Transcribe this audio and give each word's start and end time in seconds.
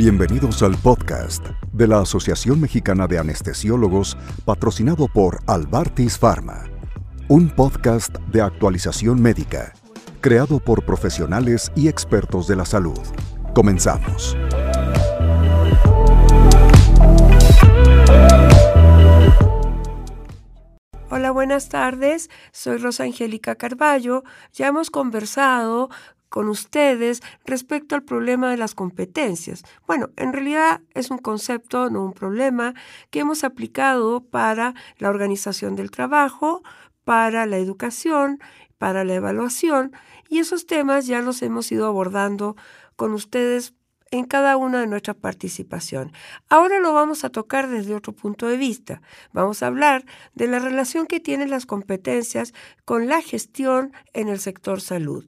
Bienvenidos 0.00 0.62
al 0.62 0.78
podcast 0.78 1.46
de 1.74 1.86
la 1.86 2.00
Asociación 2.00 2.58
Mexicana 2.58 3.06
de 3.06 3.18
Anestesiólogos 3.18 4.16
patrocinado 4.46 5.08
por 5.08 5.40
Albartis 5.46 6.16
Pharma, 6.16 6.64
un 7.28 7.50
podcast 7.50 8.16
de 8.32 8.40
actualización 8.40 9.20
médica 9.20 9.74
creado 10.22 10.58
por 10.58 10.86
profesionales 10.86 11.70
y 11.76 11.88
expertos 11.88 12.48
de 12.48 12.56
la 12.56 12.64
salud. 12.64 12.98
Comenzamos. 13.54 14.38
Hola, 21.10 21.30
buenas 21.30 21.68
tardes. 21.68 22.30
Soy 22.52 22.78
Rosa 22.78 23.02
Angélica 23.02 23.56
Carballo. 23.56 24.24
Ya 24.54 24.68
hemos 24.68 24.88
conversado 24.88 25.90
con 26.30 26.48
ustedes 26.48 27.20
respecto 27.44 27.94
al 27.94 28.02
problema 28.02 28.50
de 28.50 28.56
las 28.56 28.74
competencias. 28.74 29.62
Bueno, 29.86 30.08
en 30.16 30.32
realidad 30.32 30.80
es 30.94 31.10
un 31.10 31.18
concepto, 31.18 31.90
no 31.90 32.04
un 32.04 32.14
problema, 32.14 32.72
que 33.10 33.20
hemos 33.20 33.44
aplicado 33.44 34.22
para 34.22 34.74
la 34.96 35.10
organización 35.10 35.76
del 35.76 35.90
trabajo, 35.90 36.62
para 37.04 37.44
la 37.44 37.58
educación, 37.58 38.38
para 38.78 39.04
la 39.04 39.14
evaluación, 39.14 39.92
y 40.28 40.38
esos 40.38 40.64
temas 40.66 41.06
ya 41.06 41.20
los 41.20 41.42
hemos 41.42 41.70
ido 41.70 41.86
abordando 41.86 42.56
con 42.96 43.12
ustedes 43.12 43.74
en 44.10 44.24
cada 44.24 44.56
una 44.56 44.80
de 44.80 44.86
nuestras 44.86 45.16
participaciones. 45.16 46.12
Ahora 46.48 46.80
lo 46.80 46.92
vamos 46.92 47.24
a 47.24 47.30
tocar 47.30 47.68
desde 47.68 47.94
otro 47.94 48.12
punto 48.12 48.46
de 48.46 48.56
vista. 48.56 49.02
Vamos 49.32 49.62
a 49.62 49.66
hablar 49.66 50.04
de 50.34 50.48
la 50.48 50.58
relación 50.58 51.06
que 51.06 51.20
tienen 51.20 51.50
las 51.50 51.66
competencias 51.66 52.52
con 52.84 53.06
la 53.06 53.22
gestión 53.22 53.92
en 54.12 54.28
el 54.28 54.40
sector 54.40 54.80
salud. 54.80 55.26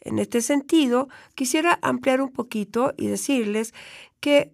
En 0.00 0.18
este 0.18 0.40
sentido, 0.40 1.08
quisiera 1.34 1.78
ampliar 1.82 2.20
un 2.20 2.32
poquito 2.32 2.94
y 2.96 3.06
decirles 3.06 3.74
que 4.20 4.52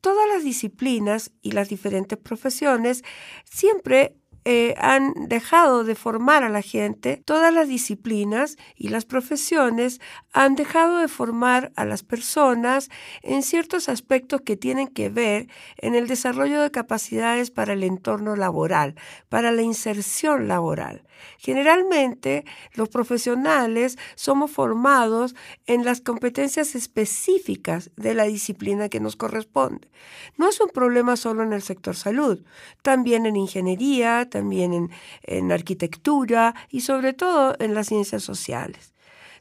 todas 0.00 0.28
las 0.28 0.44
disciplinas 0.44 1.32
y 1.42 1.52
las 1.52 1.68
diferentes 1.68 2.18
profesiones 2.18 3.02
siempre 3.44 4.16
eh, 4.48 4.76
han 4.78 5.12
dejado 5.26 5.82
de 5.82 5.96
formar 5.96 6.44
a 6.44 6.48
la 6.48 6.62
gente, 6.62 7.20
todas 7.24 7.52
las 7.52 7.66
disciplinas 7.66 8.56
y 8.76 8.90
las 8.90 9.04
profesiones 9.04 10.00
han 10.32 10.54
dejado 10.54 10.98
de 10.98 11.08
formar 11.08 11.72
a 11.74 11.84
las 11.84 12.04
personas 12.04 12.88
en 13.22 13.42
ciertos 13.42 13.88
aspectos 13.88 14.42
que 14.42 14.56
tienen 14.56 14.86
que 14.86 15.08
ver 15.08 15.48
en 15.78 15.96
el 15.96 16.06
desarrollo 16.06 16.62
de 16.62 16.70
capacidades 16.70 17.50
para 17.50 17.72
el 17.72 17.82
entorno 17.82 18.36
laboral, 18.36 18.94
para 19.28 19.50
la 19.50 19.62
inserción 19.62 20.46
laboral. 20.46 21.02
Generalmente 21.38 22.44
los 22.74 22.88
profesionales 22.88 23.98
somos 24.14 24.50
formados 24.50 25.34
en 25.66 25.84
las 25.84 26.00
competencias 26.00 26.74
específicas 26.74 27.90
de 27.96 28.14
la 28.14 28.24
disciplina 28.24 28.88
que 28.88 29.00
nos 29.00 29.16
corresponde. 29.16 29.88
No 30.36 30.48
es 30.48 30.60
un 30.60 30.68
problema 30.68 31.16
solo 31.16 31.42
en 31.42 31.52
el 31.52 31.62
sector 31.62 31.94
salud, 31.94 32.44
también 32.82 33.26
en 33.26 33.36
ingeniería, 33.36 34.28
también 34.28 34.72
en, 34.72 34.90
en 35.22 35.52
arquitectura 35.52 36.54
y 36.70 36.80
sobre 36.80 37.12
todo 37.12 37.54
en 37.58 37.74
las 37.74 37.88
ciencias 37.88 38.22
sociales. 38.22 38.95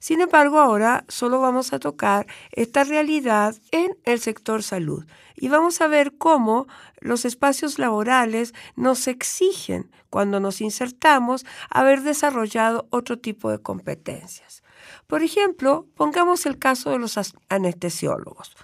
Sin 0.06 0.22
embargo, 0.22 0.59
ahora 0.59 1.03
solo 1.08 1.39
vamos 1.39 1.73
a 1.73 1.80
tocar 1.80 2.28
esta 2.52 2.84
realidad 2.84 3.56
en 3.72 3.98
el 4.03 4.20
sector 4.20 4.62
salud 4.62 5.03
y 5.36 5.47
vamos 5.47 5.81
a 5.81 5.88
ver 5.88 6.16
cómo 6.16 6.67
los 7.00 7.25
espacios 7.25 7.80
laborales 7.80 8.53
nos 8.75 9.08
exigen, 9.08 9.89
cuando 10.12 10.39
nos 10.39 10.62
insertamos, 10.62 11.44
haber 11.72 12.03
desarrollado 12.03 12.86
otro 12.92 13.17
tipo 13.17 13.50
de 13.50 13.58
competencias. 13.58 14.62
Por 15.08 15.23
ejemplo, 15.23 15.88
pongamos 15.95 16.45
el 16.45 16.59
caso 16.59 16.92
de 16.92 17.00
los 17.00 17.17
anestesiólogos. 17.50 18.56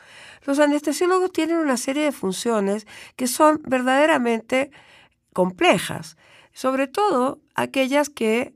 Los 0.45 0.59
anestesiólogos 0.59 1.31
tienen 1.31 1.57
una 1.57 1.77
serie 1.77 2.03
de 2.03 2.11
funciones 2.11 2.85
que 3.15 3.25
son 3.25 3.63
verdaderamente 3.63 4.69
complejas, 5.33 6.17
sobre 6.53 6.85
todo 6.85 7.39
aquellas 7.55 8.09
que 8.09 8.53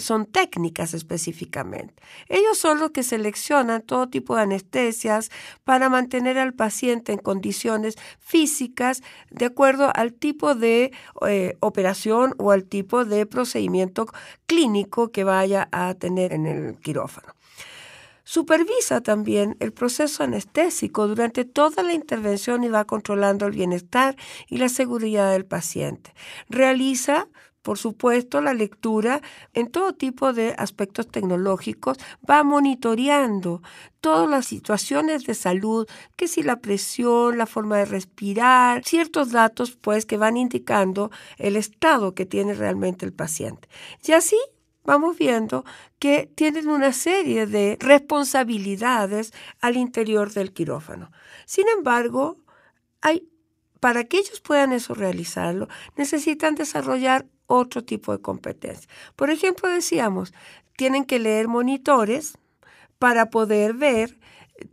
son 0.00 0.26
técnicas 0.26 0.94
específicamente. 0.94 1.94
Ellos 2.28 2.58
son 2.58 2.80
los 2.80 2.90
que 2.90 3.02
seleccionan 3.02 3.82
todo 3.82 4.08
tipo 4.08 4.36
de 4.36 4.42
anestesias 4.42 5.30
para 5.64 5.88
mantener 5.88 6.38
al 6.38 6.54
paciente 6.54 7.12
en 7.12 7.18
condiciones 7.18 7.96
físicas 8.18 9.02
de 9.30 9.46
acuerdo 9.46 9.90
al 9.94 10.12
tipo 10.12 10.54
de 10.54 10.92
eh, 11.26 11.56
operación 11.60 12.34
o 12.38 12.50
al 12.50 12.64
tipo 12.64 13.04
de 13.04 13.26
procedimiento 13.26 14.06
clínico 14.46 15.10
que 15.10 15.24
vaya 15.24 15.68
a 15.72 15.94
tener 15.94 16.32
en 16.32 16.46
el 16.46 16.78
quirófano. 16.78 17.34
Supervisa 18.24 19.00
también 19.00 19.56
el 19.58 19.72
proceso 19.72 20.22
anestésico 20.22 21.08
durante 21.08 21.44
toda 21.44 21.82
la 21.82 21.92
intervención 21.92 22.62
y 22.62 22.68
va 22.68 22.84
controlando 22.84 23.46
el 23.46 23.52
bienestar 23.52 24.16
y 24.48 24.58
la 24.58 24.68
seguridad 24.68 25.32
del 25.32 25.44
paciente. 25.44 26.14
Realiza 26.48 27.28
por 27.62 27.78
supuesto, 27.78 28.40
la 28.40 28.54
lectura 28.54 29.22
en 29.54 29.70
todo 29.70 29.94
tipo 29.94 30.32
de 30.32 30.54
aspectos 30.58 31.08
tecnológicos 31.08 31.96
va 32.28 32.42
monitoreando 32.42 33.62
todas 34.00 34.28
las 34.28 34.46
situaciones 34.46 35.24
de 35.24 35.34
salud, 35.34 35.86
que 36.16 36.26
si 36.26 36.42
la 36.42 36.60
presión, 36.60 37.38
la 37.38 37.46
forma 37.46 37.78
de 37.78 37.84
respirar, 37.84 38.84
ciertos 38.84 39.30
datos 39.30 39.76
pues 39.80 40.06
que 40.06 40.16
van 40.16 40.36
indicando 40.36 41.10
el 41.38 41.54
estado 41.56 42.14
que 42.14 42.26
tiene 42.26 42.54
realmente 42.54 43.06
el 43.06 43.12
paciente. 43.12 43.68
Y 44.04 44.12
así 44.12 44.36
vamos 44.84 45.16
viendo 45.16 45.64
que 46.00 46.28
tienen 46.34 46.68
una 46.68 46.92
serie 46.92 47.46
de 47.46 47.76
responsabilidades 47.78 49.32
al 49.60 49.76
interior 49.76 50.32
del 50.32 50.52
quirófano. 50.52 51.12
Sin 51.46 51.68
embargo, 51.68 52.38
hay 53.00 53.28
para 53.82 54.04
que 54.04 54.18
ellos 54.18 54.40
puedan 54.40 54.72
eso 54.72 54.94
realizarlo, 54.94 55.66
necesitan 55.96 56.54
desarrollar 56.54 57.26
otro 57.46 57.84
tipo 57.84 58.12
de 58.12 58.22
competencia. 58.22 58.88
Por 59.16 59.30
ejemplo, 59.30 59.68
decíamos, 59.68 60.32
tienen 60.76 61.04
que 61.04 61.18
leer 61.18 61.48
monitores 61.48 62.38
para 62.98 63.30
poder 63.30 63.74
ver 63.74 64.18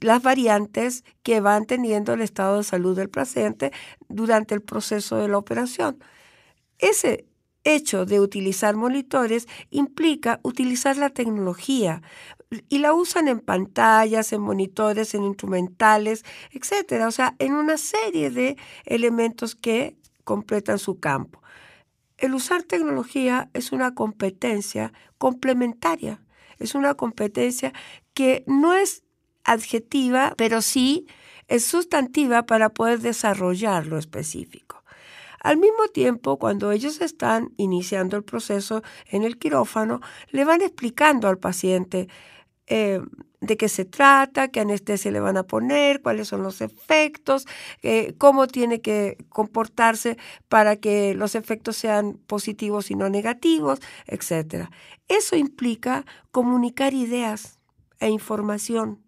las 0.01 0.21
variantes 0.21 1.03
que 1.23 1.41
van 1.41 1.65
teniendo 1.65 2.13
el 2.13 2.21
estado 2.21 2.57
de 2.57 2.63
salud 2.63 2.95
del 2.95 3.09
paciente 3.09 3.71
durante 4.07 4.53
el 4.53 4.61
proceso 4.61 5.17
de 5.17 5.27
la 5.27 5.37
operación. 5.37 6.03
Ese 6.77 7.25
hecho 7.63 8.05
de 8.05 8.19
utilizar 8.19 8.75
monitores 8.75 9.47
implica 9.69 10.39
utilizar 10.43 10.97
la 10.97 11.09
tecnología 11.09 12.01
y 12.69 12.79
la 12.79 12.93
usan 12.93 13.27
en 13.27 13.39
pantallas, 13.39 14.33
en 14.33 14.41
monitores, 14.41 15.13
en 15.13 15.23
instrumentales, 15.23 16.23
etcétera, 16.51 17.07
o 17.07 17.11
sea, 17.11 17.35
en 17.39 17.53
una 17.53 17.77
serie 17.77 18.31
de 18.31 18.57
elementos 18.85 19.55
que 19.55 19.97
completan 20.23 20.79
su 20.79 20.99
campo. 20.99 21.38
El 22.19 22.35
usar 22.35 22.63
tecnología 22.63 23.49
es 23.53 23.71
una 23.71 23.95
competencia 23.95 24.91
complementaria, 25.17 26.21
es 26.59 26.75
una 26.75 26.95
competencia 26.95 27.71
que 28.13 28.43
no 28.45 28.73
es 28.73 29.03
adjetiva, 29.45 30.33
pero 30.37 30.61
sí 30.61 31.07
es 31.47 31.65
sustantiva 31.65 32.45
para 32.45 32.69
poder 32.69 32.99
desarrollar 32.99 33.87
lo 33.87 33.97
específico. 33.97 34.83
Al 35.39 35.55
mismo 35.55 35.87
tiempo, 35.93 36.37
cuando 36.37 36.73
ellos 36.73 36.99
están 36.99 37.53
iniciando 37.55 38.17
el 38.17 38.23
proceso 38.23 38.83
en 39.07 39.23
el 39.23 39.37
quirófano, 39.37 40.01
le 40.31 40.43
van 40.43 40.61
explicando 40.61 41.29
al 41.29 41.37
paciente 41.37 42.09
eh, 42.69 43.01
de 43.41 43.57
qué 43.57 43.69
se 43.69 43.85
trata, 43.85 44.49
qué 44.49 44.59
anestesia 44.59 45.11
le 45.11 45.19
van 45.19 45.37
a 45.37 45.43
poner, 45.43 46.01
cuáles 46.01 46.27
son 46.27 46.43
los 46.43 46.61
efectos, 46.61 47.47
eh, 47.81 48.13
cómo 48.17 48.47
tiene 48.47 48.81
que 48.81 49.17
comportarse 49.29 50.17
para 50.49 50.75
que 50.75 51.13
los 51.13 51.35
efectos 51.35 51.77
sean 51.77 52.19
positivos 52.27 52.91
y 52.91 52.95
no 52.95 53.09
negativos, 53.09 53.79
etc. 54.07 54.69
Eso 55.07 55.35
implica 55.35 56.05
comunicar 56.31 56.93
ideas 56.93 57.59
e 57.99 58.09
información 58.09 59.03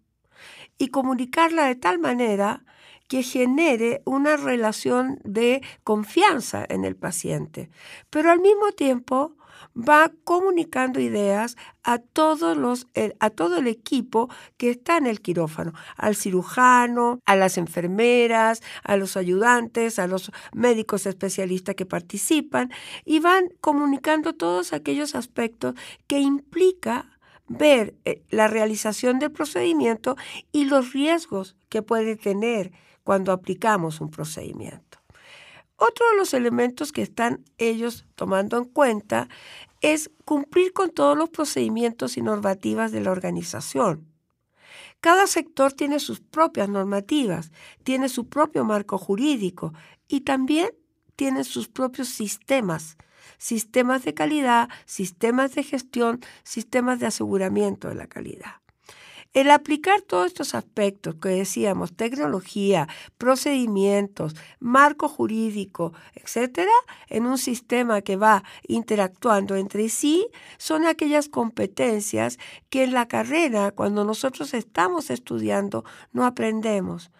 y 0.78 0.88
comunicarla 0.88 1.66
de 1.66 1.76
tal 1.76 1.98
manera 1.98 2.64
que 3.08 3.22
genere 3.22 4.00
una 4.06 4.36
relación 4.36 5.20
de 5.24 5.62
confianza 5.84 6.64
en 6.66 6.86
el 6.86 6.96
paciente, 6.96 7.68
pero 8.08 8.30
al 8.30 8.40
mismo 8.40 8.72
tiempo 8.72 9.36
va 9.76 10.12
comunicando 10.24 11.00
ideas 11.00 11.56
a, 11.82 11.98
todos 11.98 12.56
los, 12.56 12.86
a 13.20 13.30
todo 13.30 13.58
el 13.58 13.66
equipo 13.66 14.28
que 14.56 14.70
está 14.70 14.96
en 14.96 15.06
el 15.06 15.20
quirófano, 15.20 15.72
al 15.96 16.14
cirujano, 16.16 17.20
a 17.24 17.36
las 17.36 17.58
enfermeras, 17.58 18.62
a 18.84 18.96
los 18.96 19.16
ayudantes, 19.16 19.98
a 19.98 20.06
los 20.06 20.30
médicos 20.52 21.06
especialistas 21.06 21.74
que 21.74 21.86
participan 21.86 22.70
y 23.04 23.20
van 23.20 23.48
comunicando 23.60 24.34
todos 24.34 24.72
aquellos 24.72 25.14
aspectos 25.14 25.74
que 26.06 26.20
implica 26.20 27.18
ver 27.48 27.94
eh, 28.04 28.22
la 28.30 28.48
realización 28.48 29.18
del 29.18 29.32
procedimiento 29.32 30.16
y 30.52 30.64
los 30.64 30.92
riesgos 30.92 31.56
que 31.68 31.82
puede 31.82 32.16
tener 32.16 32.72
cuando 33.04 33.32
aplicamos 33.32 34.00
un 34.00 34.10
procedimiento. 34.10 35.01
Otro 35.84 36.08
de 36.12 36.16
los 36.16 36.32
elementos 36.32 36.92
que 36.92 37.02
están 37.02 37.44
ellos 37.58 38.06
tomando 38.14 38.56
en 38.56 38.66
cuenta 38.66 39.28
es 39.80 40.12
cumplir 40.24 40.72
con 40.72 40.90
todos 40.90 41.18
los 41.18 41.28
procedimientos 41.28 42.16
y 42.16 42.22
normativas 42.22 42.92
de 42.92 43.00
la 43.00 43.10
organización. 43.10 44.06
Cada 45.00 45.26
sector 45.26 45.72
tiene 45.72 45.98
sus 45.98 46.20
propias 46.20 46.68
normativas, 46.68 47.50
tiene 47.82 48.08
su 48.08 48.28
propio 48.28 48.64
marco 48.64 48.96
jurídico 48.96 49.72
y 50.06 50.20
también 50.20 50.70
tiene 51.16 51.42
sus 51.42 51.66
propios 51.66 52.10
sistemas, 52.10 52.96
sistemas 53.38 54.04
de 54.04 54.14
calidad, 54.14 54.68
sistemas 54.84 55.56
de 55.56 55.64
gestión, 55.64 56.20
sistemas 56.44 57.00
de 57.00 57.06
aseguramiento 57.06 57.88
de 57.88 57.96
la 57.96 58.06
calidad. 58.06 58.61
El 59.32 59.50
aplicar 59.50 60.02
todos 60.02 60.26
estos 60.26 60.54
aspectos 60.54 61.14
que 61.14 61.30
decíamos, 61.30 61.96
tecnología, 61.96 62.86
procedimientos, 63.16 64.36
marco 64.60 65.08
jurídico, 65.08 65.94
etcétera, 66.14 66.72
en 67.08 67.24
un 67.24 67.38
sistema 67.38 68.02
que 68.02 68.16
va 68.16 68.44
interactuando 68.68 69.56
entre 69.56 69.88
sí, 69.88 70.28
son 70.58 70.84
aquellas 70.84 71.30
competencias 71.30 72.38
que 72.68 72.84
en 72.84 72.92
la 72.92 73.08
carrera, 73.08 73.70
cuando 73.70 74.04
nosotros 74.04 74.52
estamos 74.52 75.08
estudiando, 75.08 75.82
no 76.12 76.26
aprendemos. 76.26 77.10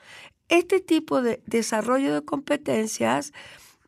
Este 0.51 0.81
tipo 0.81 1.23
de 1.23 1.43
desarrollo 1.47 2.13
de 2.13 2.27
competencias 2.27 3.33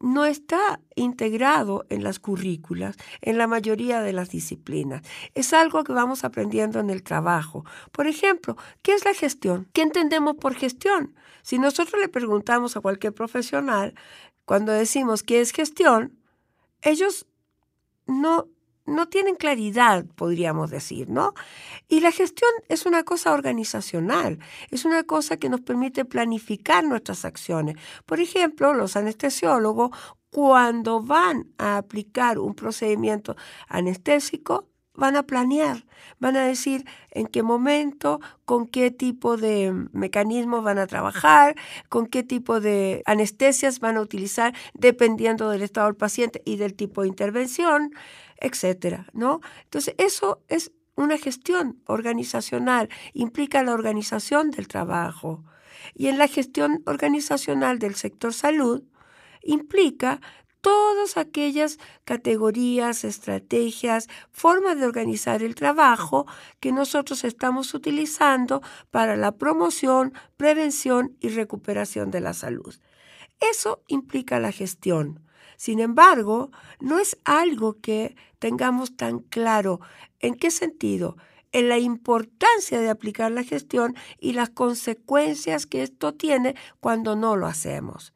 no 0.04 0.26
está 0.26 0.80
integrado 0.96 1.86
en 1.88 2.04
las 2.04 2.18
currículas, 2.18 2.96
en 3.22 3.38
la 3.38 3.46
mayoría 3.46 4.02
de 4.02 4.12
las 4.12 4.28
disciplinas. 4.28 5.02
Es 5.34 5.54
algo 5.54 5.82
que 5.82 5.94
vamos 5.94 6.24
aprendiendo 6.24 6.78
en 6.78 6.90
el 6.90 7.02
trabajo. 7.02 7.64
Por 7.90 8.06
ejemplo, 8.06 8.56
¿qué 8.82 8.92
es 8.92 9.04
la 9.06 9.14
gestión? 9.14 9.66
¿Qué 9.72 9.80
entendemos 9.80 10.36
por 10.36 10.54
gestión? 10.54 11.14
Si 11.42 11.58
nosotros 11.58 12.00
le 12.00 12.08
preguntamos 12.08 12.76
a 12.76 12.82
cualquier 12.82 13.14
profesional, 13.14 13.94
cuando 14.44 14.72
decimos 14.72 15.22
qué 15.22 15.40
es 15.40 15.52
gestión, 15.52 16.18
ellos 16.82 17.26
no 18.06 18.48
no 18.86 19.08
tienen 19.08 19.36
claridad, 19.36 20.04
podríamos 20.14 20.70
decir, 20.70 21.08
¿no? 21.08 21.34
Y 21.88 22.00
la 22.00 22.12
gestión 22.12 22.50
es 22.69 22.86
una 22.86 23.02
cosa 23.04 23.32
organizacional, 23.32 24.38
es 24.70 24.84
una 24.84 25.04
cosa 25.04 25.36
que 25.36 25.48
nos 25.48 25.60
permite 25.60 26.04
planificar 26.04 26.84
nuestras 26.84 27.25
acciones. 27.25 27.76
Por 28.06 28.20
ejemplo, 28.20 28.75
los 28.75 28.96
anestesiólogos, 28.96 29.90
cuando 30.31 31.00
van 31.02 31.52
a 31.58 31.78
aplicar 31.78 32.38
un 32.38 32.54
procedimiento 32.54 33.36
anestésico, 33.69 34.69
van 34.94 35.16
a 35.16 35.25
planear, 35.25 35.84
van 36.20 36.37
a 36.37 36.46
decir 36.46 36.84
en 37.10 37.26
qué 37.26 37.42
momento, 37.42 38.20
con 38.44 38.66
qué 38.66 38.90
tipo 38.90 39.37
de 39.37 39.72
mecanismos 39.92 40.62
van 40.62 40.78
a 40.78 40.87
trabajar, 40.87 41.56
con 41.88 42.06
qué 42.06 42.22
tipo 42.22 42.60
de 42.60 43.02
anestesias 43.06 43.80
van 43.80 43.96
a 43.96 44.00
utilizar, 44.00 44.54
dependiendo 44.72 45.50
del 45.50 45.62
estado 45.62 45.88
del 45.88 45.96
paciente 45.96 46.42
y 46.44 46.56
del 46.56 46.75
tipo 46.75 47.02
de 47.02 47.08
intervención 47.08 47.92
etcétera, 48.38 49.06
¿no? 49.12 49.40
Entonces, 49.64 49.94
eso 49.98 50.42
es 50.48 50.72
una 50.96 51.19
gestión 51.19 51.82
organizacional, 51.86 52.88
implica 53.12 53.62
la 53.62 53.72
organización 53.72 54.50
del 54.50 54.69
trabajo. 54.69 55.44
Y 55.94 56.06
en 56.08 56.19
la 56.19 56.28
gestión 56.28 56.82
organizacional 56.86 57.78
del 57.78 57.94
sector 57.94 58.32
salud, 58.32 58.82
implica 59.42 60.20
todas 60.64 61.19
aquellas 61.19 61.78
categorías, 62.04 63.04
estrategias, 63.04 64.08
formas 64.32 64.78
de 64.78 64.87
organizar 64.87 65.42
el 65.42 65.54
trabajo 65.54 66.26
que 66.58 66.72
nosotros 66.72 67.22
estamos 67.25 67.75
utilizando 67.75 68.62
para 68.90 69.14
la 69.16 69.32
promoción, 69.32 70.14
prevención 70.38 71.19
y 71.20 71.28
recuperación 71.28 72.10
de 72.10 72.20
la 72.20 72.32
salud. 72.32 72.75
Eso 73.40 73.82
implica 73.88 74.40
la 74.40 74.52
gestión. 74.52 75.20
Sin 75.56 75.80
embargo, 75.80 76.50
no 76.80 76.98
es 76.98 77.16
algo 77.24 77.80
que 77.80 78.16
tengamos 78.38 78.96
tan 78.96 79.20
claro. 79.20 79.80
¿En 80.20 80.34
qué 80.34 80.50
sentido? 80.50 81.16
En 81.52 81.68
la 81.68 81.78
importancia 81.78 82.80
de 82.80 82.90
aplicar 82.90 83.30
la 83.30 83.44
gestión 83.44 83.94
y 84.18 84.32
las 84.32 84.50
consecuencias 84.50 85.66
que 85.66 85.82
esto 85.82 86.14
tiene 86.14 86.56
cuando 86.80 87.16
no 87.16 87.36
lo 87.36 87.46
hacemos. 87.46 88.12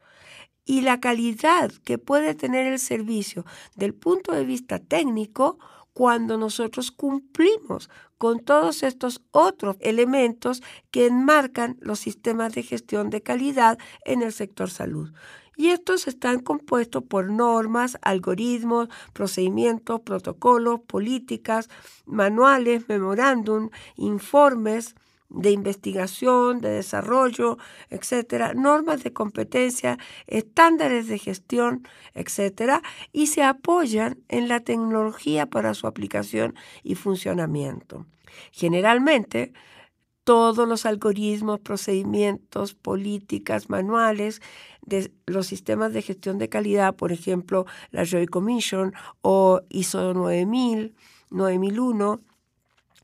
Y 0.64 0.82
la 0.82 1.00
calidad 1.00 1.72
que 1.84 1.98
puede 1.98 2.34
tener 2.34 2.66
el 2.66 2.78
servicio 2.78 3.46
del 3.74 3.94
punto 3.94 4.32
de 4.32 4.44
vista 4.44 4.78
técnico 4.78 5.58
cuando 5.94 6.36
nosotros 6.36 6.92
cumplimos 6.92 7.90
con 8.18 8.40
todos 8.40 8.82
estos 8.82 9.22
otros 9.30 9.76
elementos 9.80 10.62
que 10.90 11.06
enmarcan 11.06 11.76
los 11.80 11.98
sistemas 11.98 12.54
de 12.54 12.62
gestión 12.62 13.10
de 13.10 13.22
calidad 13.22 13.78
en 14.04 14.22
el 14.22 14.32
sector 14.32 14.70
salud 14.70 15.10
y 15.58 15.70
estos 15.70 16.06
están 16.06 16.38
compuestos 16.38 17.02
por 17.02 17.30
normas, 17.30 17.98
algoritmos, 18.00 18.88
procedimientos, 19.12 20.00
protocolos, 20.00 20.80
políticas, 20.80 21.68
manuales, 22.06 22.88
memorándum, 22.88 23.70
informes 23.96 24.94
de 25.28 25.50
investigación, 25.50 26.60
de 26.60 26.70
desarrollo, 26.70 27.58
etcétera, 27.90 28.54
normas 28.54 29.02
de 29.02 29.12
competencia, 29.12 29.98
estándares 30.28 31.08
de 31.08 31.18
gestión, 31.18 31.86
etcétera, 32.14 32.80
y 33.12 33.26
se 33.26 33.42
apoyan 33.42 34.18
en 34.28 34.48
la 34.48 34.60
tecnología 34.60 35.46
para 35.46 35.74
su 35.74 35.88
aplicación 35.88 36.54
y 36.84 36.94
funcionamiento. 36.94 38.06
Generalmente, 38.52 39.52
todos 40.28 40.68
los 40.68 40.84
algoritmos, 40.84 41.58
procedimientos, 41.58 42.74
políticas, 42.74 43.70
manuales 43.70 44.42
de 44.84 45.10
los 45.24 45.46
sistemas 45.46 45.94
de 45.94 46.02
gestión 46.02 46.36
de 46.36 46.50
calidad, 46.50 46.94
por 46.94 47.12
ejemplo, 47.12 47.64
la 47.92 48.04
Joy 48.04 48.26
Commission 48.26 48.92
o 49.22 49.62
ISO 49.70 50.12
9000, 50.12 50.94
9001, 51.30 52.20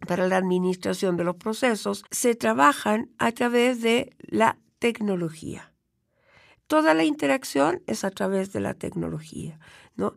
para 0.07 0.29
la 0.29 0.37
administración 0.37 1.17
de 1.17 1.25
los 1.25 1.37
procesos, 1.37 2.05
se 2.11 2.35
trabajan 2.35 3.09
a 3.17 3.33
través 3.33 3.81
de 3.81 4.15
la 4.19 4.59
tecnología. 4.79 5.74
Toda 6.67 6.95
la 6.95 7.05
interacción 7.05 7.83
es 7.87 8.05
a 8.05 8.11
través 8.11 8.53
de 8.53 8.61
la 8.61 8.75
tecnología, 8.75 9.59
¿no? 9.97 10.15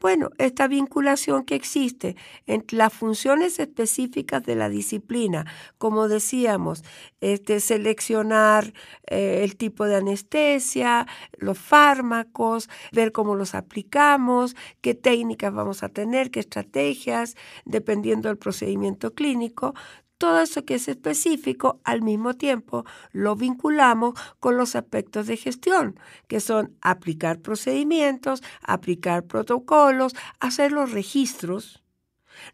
Bueno, 0.00 0.30
esta 0.38 0.66
vinculación 0.66 1.44
que 1.44 1.54
existe 1.54 2.16
entre 2.46 2.78
las 2.78 2.90
funciones 2.90 3.58
específicas 3.58 4.42
de 4.42 4.56
la 4.56 4.70
disciplina, 4.70 5.44
como 5.76 6.08
decíamos, 6.08 6.82
este, 7.20 7.60
seleccionar 7.60 8.72
eh, 9.06 9.42
el 9.44 9.56
tipo 9.56 9.84
de 9.84 9.96
anestesia, 9.96 11.06
los 11.36 11.58
fármacos, 11.58 12.70
ver 12.92 13.12
cómo 13.12 13.34
los 13.34 13.54
aplicamos, 13.54 14.56
qué 14.80 14.94
técnicas 14.94 15.52
vamos 15.52 15.82
a 15.82 15.90
tener, 15.90 16.30
qué 16.30 16.40
estrategias, 16.40 17.36
dependiendo 17.66 18.30
del 18.30 18.38
procedimiento 18.38 19.12
clínico, 19.12 19.74
todo 20.20 20.42
eso 20.42 20.66
que 20.66 20.74
es 20.74 20.86
específico, 20.86 21.80
al 21.82 22.02
mismo 22.02 22.34
tiempo 22.34 22.84
lo 23.10 23.36
vinculamos 23.36 24.12
con 24.38 24.58
los 24.58 24.76
aspectos 24.76 25.26
de 25.26 25.38
gestión, 25.38 25.98
que 26.28 26.40
son 26.40 26.76
aplicar 26.82 27.40
procedimientos, 27.40 28.42
aplicar 28.62 29.24
protocolos, 29.24 30.14
hacer 30.38 30.72
los 30.72 30.92
registros, 30.92 31.82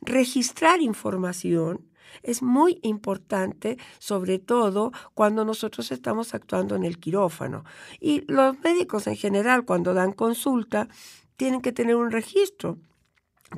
registrar 0.00 0.80
información. 0.80 1.85
Es 2.23 2.40
muy 2.40 2.78
importante, 2.82 3.78
sobre 3.99 4.38
todo 4.38 4.92
cuando 5.14 5.44
nosotros 5.44 5.90
estamos 5.90 6.35
actuando 6.35 6.76
en 6.76 6.85
el 6.85 7.00
quirófano. 7.00 7.64
Y 7.99 8.20
los 8.32 8.56
médicos 8.61 9.08
en 9.08 9.16
general, 9.16 9.64
cuando 9.64 9.92
dan 9.92 10.12
consulta, 10.12 10.87
tienen 11.37 11.62
que 11.62 11.73
tener 11.73 11.96
un 11.96 12.12
registro 12.12 12.78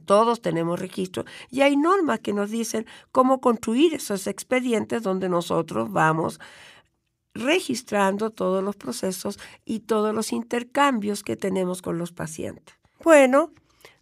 todos 0.05 0.43
tenemos 0.43 0.79
registro 0.79 1.25
y 1.51 1.63
hay 1.63 1.77
normas 1.77 2.21
que 2.21 2.33
nos 2.33 2.51
dicen 2.51 2.87
cómo 3.13 3.41
construir 3.41 3.95
esos 3.95 4.27
expedientes 4.27 5.03
donde 5.03 5.29
nosotros 5.29 5.91
vamos 5.93 6.41
registrando 7.35 8.31
todos 8.31 8.63
los 8.63 8.77
procesos 8.77 9.39
y 9.65 9.81
todos 9.81 10.15
los 10.15 10.33
intercambios 10.33 11.23
que 11.23 11.37
tenemos 11.37 11.83
con 11.83 11.99
los 11.99 12.13
pacientes. 12.13 12.75
Bueno, 13.03 13.53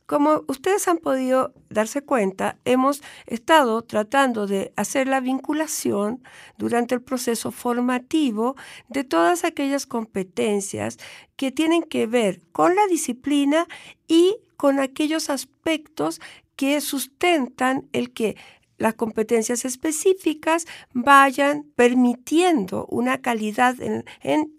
como 0.06 0.44
ustedes 0.46 0.86
han 0.86 0.98
podido 0.98 1.52
darse 1.68 2.00
cuenta, 2.00 2.58
hemos 2.64 3.02
estado 3.26 3.82
tratando 3.82 4.46
de 4.46 4.72
hacer 4.76 5.08
la 5.08 5.20
vinculación 5.20 6.22
durante 6.56 6.94
el 6.94 7.02
proceso 7.02 7.50
formativo 7.50 8.54
de 8.88 9.02
todas 9.02 9.44
aquellas 9.44 9.84
competencias 9.84 10.98
que 11.34 11.50
tienen 11.50 11.82
que 11.82 12.06
ver 12.06 12.40
con 12.52 12.76
la 12.76 12.86
disciplina 12.86 13.66
y 14.06 14.36
con 14.56 14.80
aquellos 14.80 15.30
aspectos 15.30 16.20
que 16.56 16.80
sustentan 16.80 17.88
el 17.92 18.12
que 18.12 18.36
las 18.78 18.94
competencias 18.94 19.64
específicas 19.64 20.66
vayan 20.92 21.64
permitiendo 21.76 22.86
una 22.86 23.20
calidad 23.22 23.76
en, 23.80 24.04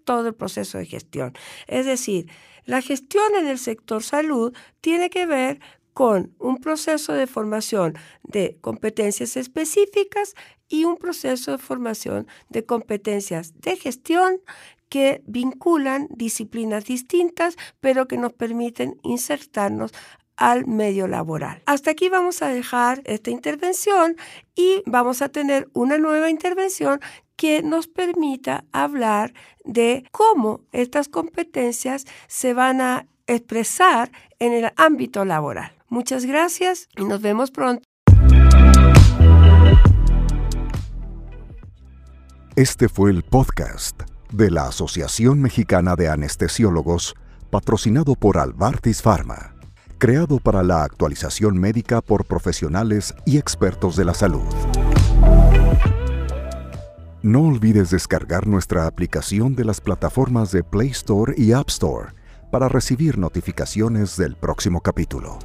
todo 0.04 0.28
el 0.28 0.34
proceso 0.34 0.78
de 0.78 0.86
gestión. 0.86 1.34
Es 1.66 1.86
decir, 1.86 2.28
la 2.64 2.82
gestión 2.82 3.34
en 3.38 3.46
el 3.46 3.58
sector 3.58 4.02
salud 4.02 4.54
tiene 4.80 5.10
que 5.10 5.26
ver 5.26 5.60
con 5.94 6.34
un 6.38 6.58
proceso 6.58 7.12
de 7.12 7.26
formación 7.26 7.94
de 8.22 8.58
competencias 8.60 9.36
específicas 9.36 10.34
y 10.68 10.84
un 10.84 10.96
proceso 10.96 11.52
de 11.52 11.58
formación 11.58 12.28
de 12.48 12.64
competencias 12.64 13.58
de 13.60 13.76
gestión 13.76 14.40
que 14.88 15.22
vinculan 15.26 16.08
disciplinas 16.10 16.84
distintas, 16.84 17.56
pero 17.80 18.08
que 18.08 18.16
nos 18.16 18.32
permiten 18.32 18.98
insertarnos 19.02 19.92
al 20.36 20.66
medio 20.66 21.08
laboral. 21.08 21.62
Hasta 21.66 21.90
aquí 21.90 22.08
vamos 22.08 22.42
a 22.42 22.48
dejar 22.48 23.02
esta 23.04 23.30
intervención 23.30 24.16
y 24.54 24.82
vamos 24.86 25.20
a 25.20 25.28
tener 25.28 25.68
una 25.74 25.98
nueva 25.98 26.30
intervención 26.30 27.00
que 27.36 27.62
nos 27.62 27.86
permita 27.88 28.64
hablar 28.72 29.34
de 29.64 30.04
cómo 30.10 30.60
estas 30.72 31.08
competencias 31.08 32.04
se 32.26 32.54
van 32.54 32.80
a 32.80 33.06
expresar 33.26 34.10
en 34.38 34.52
el 34.52 34.72
ámbito 34.76 35.24
laboral. 35.24 35.72
Muchas 35.88 36.24
gracias 36.24 36.88
y 36.96 37.04
nos 37.04 37.20
vemos 37.20 37.50
pronto. 37.50 37.82
Este 42.56 42.88
fue 42.88 43.10
el 43.10 43.22
podcast 43.22 44.02
de 44.32 44.50
la 44.50 44.66
Asociación 44.66 45.40
Mexicana 45.40 45.96
de 45.96 46.08
Anestesiólogos, 46.08 47.14
patrocinado 47.50 48.14
por 48.14 48.38
Albartis 48.38 49.02
Pharma, 49.02 49.54
creado 49.98 50.38
para 50.38 50.62
la 50.62 50.84
actualización 50.84 51.58
médica 51.58 52.02
por 52.02 52.24
profesionales 52.24 53.14
y 53.24 53.38
expertos 53.38 53.96
de 53.96 54.04
la 54.04 54.14
salud. 54.14 54.44
No 57.22 57.42
olvides 57.42 57.90
descargar 57.90 58.46
nuestra 58.46 58.86
aplicación 58.86 59.54
de 59.54 59.64
las 59.64 59.80
plataformas 59.80 60.52
de 60.52 60.62
Play 60.62 60.90
Store 60.90 61.34
y 61.36 61.52
App 61.52 61.68
Store 61.68 62.10
para 62.52 62.68
recibir 62.68 63.18
notificaciones 63.18 64.16
del 64.16 64.36
próximo 64.36 64.80
capítulo. 64.80 65.38